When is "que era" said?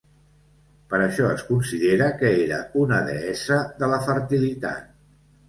2.23-2.63